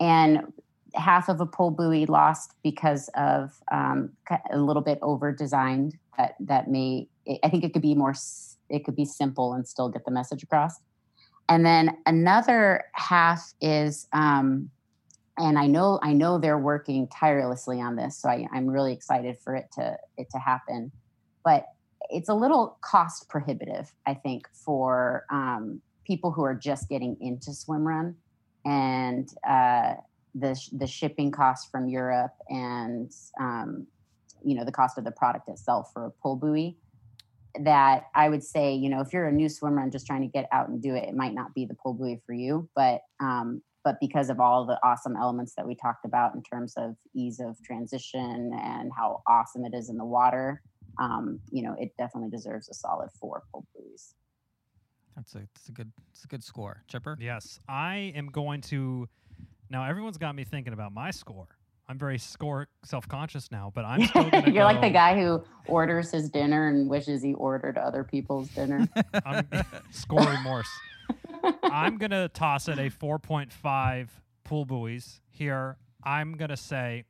[0.00, 0.52] and
[0.94, 4.10] half of a pull buoy lost because of um,
[4.50, 5.96] a little bit over designed.
[6.18, 7.06] That that may
[7.44, 8.14] I think it could be more.
[8.68, 10.80] It could be simple and still get the message across.
[11.48, 14.70] And then another half is, um,
[15.38, 19.36] and I know I know they're working tirelessly on this, so I, I'm really excited
[19.38, 20.90] for it to it to happen.
[21.44, 21.66] But
[22.08, 27.52] it's a little cost prohibitive, I think, for um, people who are just getting into
[27.52, 28.16] swim run
[28.64, 29.94] and uh,
[30.34, 33.86] the the shipping costs from Europe and um,
[34.44, 36.76] you know the cost of the product itself for a pull buoy.
[37.60, 40.28] That I would say, you know, if you're a new swimmer and just trying to
[40.28, 42.68] get out and do it, it might not be the pull buoy for you.
[42.74, 46.74] But um, but because of all the awesome elements that we talked about in terms
[46.76, 50.60] of ease of transition and how awesome it is in the water,
[50.98, 54.14] um, you know, it definitely deserves a solid four pull buoys.
[55.14, 56.82] That's a that's a good that's a good score.
[56.88, 57.16] Chipper.
[57.20, 59.08] Yes, I am going to.
[59.70, 61.55] Now everyone's got me thinking about my score.
[61.88, 66.10] I'm very score self-conscious now, but I'm still gonna You're like the guy who orders
[66.10, 68.88] his dinner and wishes he ordered other people's dinner.
[69.24, 69.48] I'm
[69.90, 70.68] score remorse.
[71.62, 74.08] I'm gonna toss it a 4.5
[74.44, 75.76] pool buoys here.
[76.02, 77.04] I'm gonna say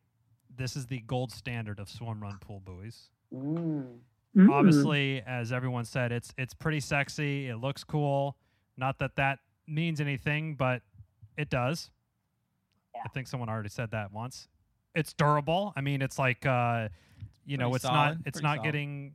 [0.55, 3.09] this is the gold standard of swim run pool buoys.
[3.35, 3.99] Mm.
[4.37, 4.51] Mm.
[4.51, 7.49] Obviously, as everyone said, it's it's pretty sexy.
[7.49, 8.37] It looks cool.
[8.77, 10.83] Not that that means anything, but
[11.39, 11.91] it does.
[13.05, 14.49] I think someone already said that once.
[14.97, 15.73] It's durable.
[15.77, 16.89] I mean, it's like uh,
[17.45, 18.65] you know, Pretty it's not it's not solid.
[18.65, 19.13] getting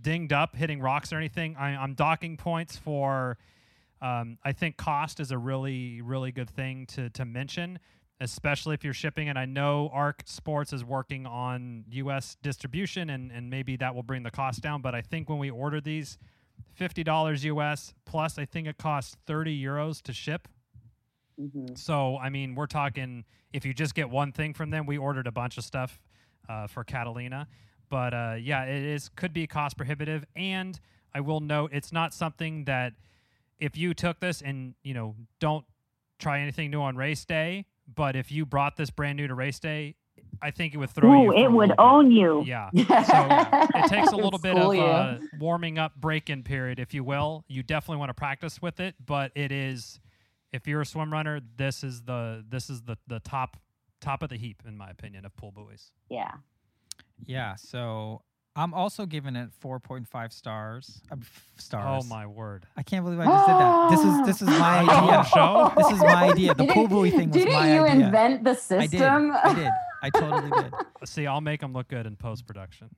[0.00, 1.56] dinged up, hitting rocks or anything.
[1.56, 3.38] I, I'm docking points for.
[4.02, 7.78] Um, I think cost is a really really good thing to to mention,
[8.20, 9.28] especially if you're shipping.
[9.28, 12.36] And I know ARK Sports is working on U.S.
[12.42, 14.82] distribution, and and maybe that will bring the cost down.
[14.82, 16.18] But I think when we order these,
[16.74, 17.94] fifty dollars U.S.
[18.04, 20.48] plus, I think it costs thirty euros to ship.
[21.38, 24.98] Hmm So, I mean, we're talking if you just get one thing from them, we
[24.98, 26.00] ordered a bunch of stuff
[26.48, 27.48] uh, for Catalina.
[27.88, 30.24] But uh, yeah, it is could be cost prohibitive.
[30.34, 30.78] And
[31.14, 32.94] I will note it's not something that
[33.58, 35.64] if you took this and, you know, don't
[36.18, 39.58] try anything new on race day, but if you brought this brand new to race
[39.60, 39.94] day,
[40.42, 41.30] I think it would throw you.
[41.30, 41.78] Ooh, for it would little bit.
[41.78, 42.42] own you.
[42.46, 42.70] Yeah.
[42.74, 44.82] So it takes a little bit of School you.
[44.82, 47.44] uh, warming up break-in period, if you will.
[47.48, 50.00] You definitely want to practice with it, but it is
[50.56, 53.56] if you're a swim runner, this is the this is the the top
[54.00, 55.90] top of the heap in my opinion of pool buoys.
[56.10, 56.32] yeah.
[57.24, 57.54] Yeah.
[57.56, 58.22] So
[58.56, 61.00] I'm also giving it 4.5 stars.
[61.10, 62.04] Uh, f- stars.
[62.04, 62.66] Oh my word!
[62.76, 63.90] I can't believe I just did that.
[63.90, 65.24] This is this is my On your own idea.
[65.34, 65.72] show?
[65.76, 66.54] This is my idea.
[66.54, 68.78] The Didn't- pool buoy thing was Didn't you invent the system?
[68.80, 68.90] I did.
[68.98, 69.32] system?
[69.44, 69.70] I did.
[70.02, 70.72] I totally did.
[71.04, 72.88] See, I'll make them look good in post production.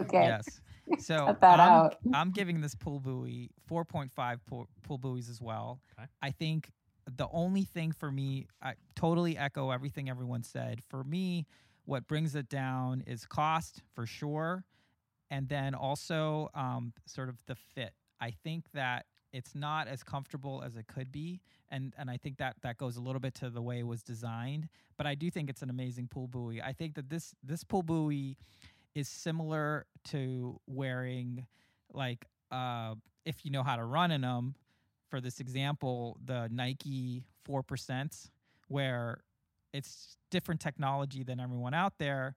[0.00, 0.24] okay.
[0.26, 0.60] Yes.
[1.00, 1.96] So Cut that I'm, out.
[2.14, 5.80] I'm giving this pool buoy 4.5 pool, pool buoys as well.
[5.98, 6.08] Okay.
[6.22, 6.70] I think
[7.06, 10.80] the only thing for me, I totally echo everything everyone said.
[10.88, 11.46] For me,
[11.84, 14.64] what brings it down is cost for sure,
[15.30, 17.92] and then also um, sort of the fit.
[18.20, 21.40] I think that it's not as comfortable as it could be,
[21.70, 24.02] and and I think that that goes a little bit to the way it was
[24.02, 24.68] designed.
[24.96, 26.60] But I do think it's an amazing pool buoy.
[26.60, 28.36] I think that this this pool buoy
[28.94, 31.46] is similar to wearing
[31.92, 34.54] like uh, if you know how to run in them
[35.08, 38.30] for this example the nike 4%
[38.68, 39.22] where
[39.72, 42.34] it's different technology than everyone out there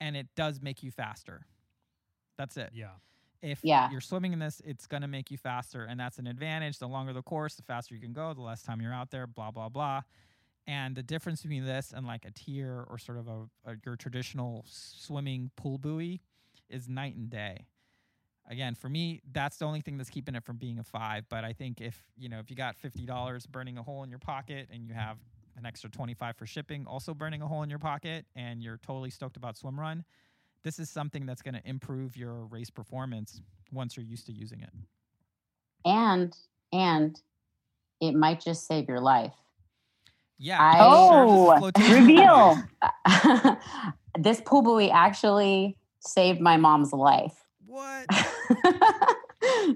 [0.00, 1.46] and it does make you faster.
[2.36, 2.70] That's it.
[2.74, 2.90] Yeah.
[3.42, 3.90] if Yeah.
[3.90, 6.78] you're swimming in this it's going to make you faster and that's an advantage.
[6.78, 9.26] The longer the course the faster you can go the less time you're out there
[9.26, 10.02] blah blah blah.
[10.66, 13.96] And the difference between this and like a TYR or sort of a, a your
[13.96, 16.20] traditional swimming pool buoy
[16.68, 17.66] is night and day
[18.48, 21.44] again for me that's the only thing that's keeping it from being a five but
[21.44, 24.68] i think if you know if you got $50 burning a hole in your pocket
[24.72, 25.18] and you have
[25.56, 29.10] an extra 25 for shipping also burning a hole in your pocket and you're totally
[29.10, 30.04] stoked about swim run
[30.62, 33.40] this is something that's going to improve your race performance
[33.72, 34.70] once you're used to using it
[35.84, 36.36] And
[36.72, 37.20] and
[38.00, 39.34] it might just save your life.
[40.38, 42.64] yeah I- it serves as a Oh, reveal.
[44.18, 47.43] this pool buoy actually saved my mom's life.
[47.74, 48.06] What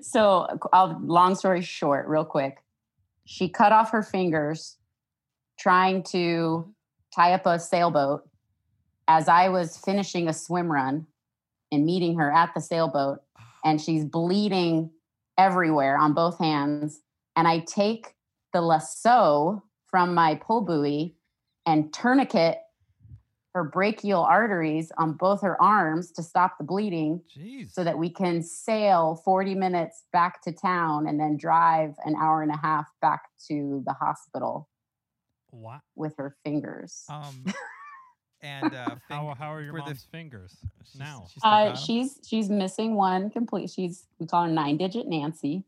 [0.03, 2.59] so, uh, I'll, long story short, real quick,
[3.25, 4.77] she cut off her fingers
[5.59, 6.73] trying to
[7.15, 8.23] tie up a sailboat
[9.09, 11.07] as I was finishing a swim run
[11.73, 13.19] and meeting her at the sailboat,
[13.65, 14.91] and she's bleeding
[15.37, 17.01] everywhere on both hands.
[17.35, 18.15] And I take
[18.53, 21.17] the lasso from my pull buoy
[21.67, 22.59] and tourniquet
[23.59, 27.73] her brachial arteries on both her arms to stop the bleeding Jeez.
[27.73, 32.41] so that we can sail 40 minutes back to town and then drive an hour
[32.43, 34.69] and a half back to the hospital
[35.51, 35.81] Wow.
[35.97, 37.05] with her fingers.
[37.09, 37.45] Um,
[38.43, 40.57] and uh, How, fing- how are your for the- fingers
[40.97, 41.25] now?
[41.33, 43.71] she's still Uh, she's she's missing one complete.
[43.71, 45.65] She's we call her nine digit Nancy,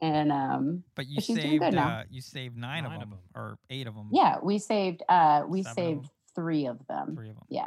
[0.00, 3.18] and um but you but saved uh, you saved nine, Nine of of them 'em.
[3.34, 4.10] or eight of them.
[4.12, 6.10] yeah we saved uh we Seven saved them.
[6.36, 7.16] Three of them.
[7.16, 7.44] three of them.
[7.48, 7.66] Yeah.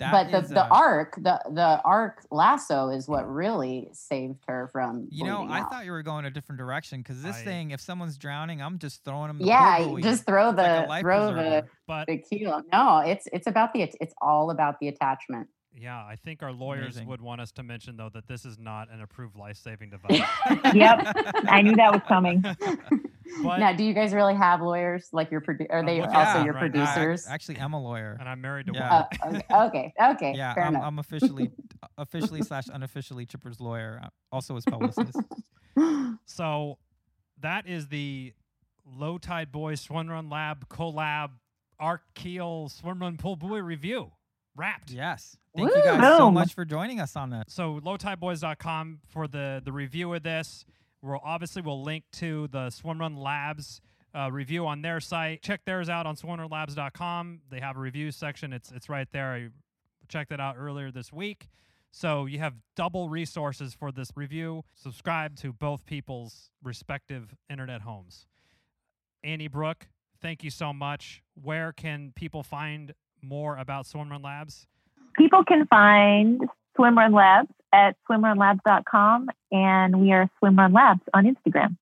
[0.00, 4.42] That but the is, the uh, arc the the arc lasso is what really saved
[4.48, 5.06] her from.
[5.10, 5.70] You know, I out.
[5.70, 8.78] thought you were going a different direction because this I- thing, if someone's drowning, I'm
[8.78, 9.38] just throwing them.
[9.38, 10.02] The Yeah, pull you buoy.
[10.02, 11.64] just throw It's like a the throw the.
[11.86, 12.62] But the keel.
[12.72, 15.48] No, it's it's about the it's all about the attachment.
[15.74, 17.08] Yeah, I think our lawyers Amazing.
[17.08, 20.20] would want us to mention though that this is not an approved life-saving device.
[20.74, 21.06] Yep.
[21.48, 22.44] I knew that was coming.
[23.42, 25.08] But now, do you guys really have lawyers?
[25.12, 26.82] Like your produ- are they looking also at your it right now.
[26.82, 27.26] I- producers?
[27.30, 28.14] actually, I'm a lawyer.
[28.20, 29.06] and I'm married to Yeah.
[29.24, 29.40] one.
[29.50, 30.32] Oh, okay, okay, okay.
[30.36, 30.84] yeah, fair I'm, enough.
[30.84, 31.50] I'm officially,
[31.96, 35.16] officially slash unofficially Chipper's lawyer, uh, also his publicist.
[36.26, 36.76] So
[37.40, 38.34] that is the
[38.84, 41.30] Low Tide Boys Swimrun Lab collab
[41.80, 44.12] ARK Keel Swim Run Pull Buoy review.
[44.54, 44.90] Wrapped.
[44.90, 47.50] yes, thank you guys so much for joining us on that.
[47.50, 50.64] So lowtideboys.com for the the review of this.
[51.00, 53.80] We'll obviously we'll link to the Swimrun Labs
[54.14, 55.42] uh, review on their site.
[55.42, 57.40] Check theirs out on swimrunlabs.com.
[57.50, 58.52] They have a review section.
[58.52, 59.32] It's it's right there.
[59.32, 59.48] I
[60.08, 61.48] checked it out earlier this week.
[61.90, 64.64] So you have double resources for this review.
[64.74, 68.26] Subscribe to both people's respective internet homes.
[69.22, 69.88] Annie Brooke,
[70.20, 71.22] thank you so much.
[71.34, 74.66] Where can people find more about Swimrun Labs?
[75.16, 76.40] People can find
[76.78, 81.76] Swimrun Labs at swimrunlabs.com, and we are Swimrun Labs on Instagram.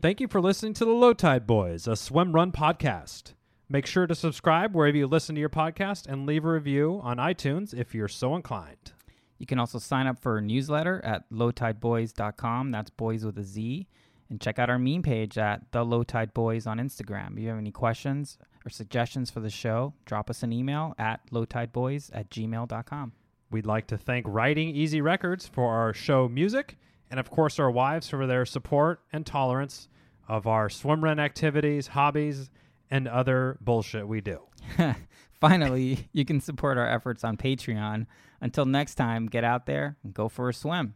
[0.00, 3.34] Thank you for listening to the Low Tide Boys, a swim run podcast.
[3.68, 7.16] Make sure to subscribe wherever you listen to your podcast and leave a review on
[7.18, 8.92] iTunes if you're so inclined.
[9.38, 12.70] You can also sign up for a newsletter at lowtideboys.com.
[12.70, 13.86] That's boys with a Z.
[14.28, 17.34] And check out our meme page at The Low Tide Boys on Instagram.
[17.34, 21.20] If you have any questions or suggestions for the show, drop us an email at
[21.30, 23.12] lowtideboys at gmail.com.
[23.50, 26.76] We'd like to thank RidingEasy Records for our show music,
[27.10, 29.88] and of course, our wives for their support and tolerance
[30.26, 32.50] of our swim run activities, hobbies,
[32.90, 34.40] and other bullshit we do.
[35.40, 38.06] Finally, you can support our efforts on Patreon.
[38.40, 40.94] Until next time, get out there and go for a swim.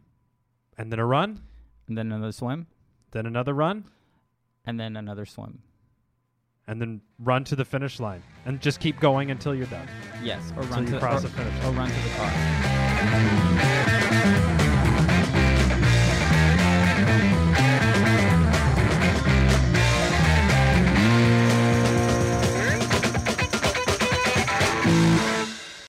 [0.76, 1.40] And then a run,
[1.86, 2.66] And then another swim.
[3.10, 3.84] then another run,
[4.64, 5.62] And then another swim
[6.68, 9.88] and then run to the finish line and just keep going until you're done.
[10.22, 12.30] Yes, or until run to, the, or, or run to the car.